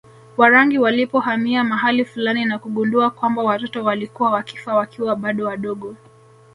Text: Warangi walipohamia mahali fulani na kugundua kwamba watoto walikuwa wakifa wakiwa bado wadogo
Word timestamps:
Warangi 0.37 0.79
walipohamia 0.79 1.63
mahali 1.63 2.05
fulani 2.05 2.45
na 2.45 2.59
kugundua 2.59 3.09
kwamba 3.09 3.43
watoto 3.43 3.83
walikuwa 3.83 4.31
wakifa 4.31 4.75
wakiwa 4.75 5.15
bado 5.15 5.45
wadogo 5.45 5.95